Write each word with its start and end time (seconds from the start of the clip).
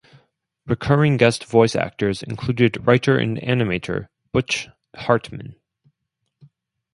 Recurring 0.65 1.15
guest 1.17 1.45
voice 1.45 1.75
actors 1.75 2.23
included 2.23 2.87
writer 2.87 3.19
and 3.19 3.37
animator 3.37 4.07
Butch 4.31 4.67
Hartman. 4.95 5.57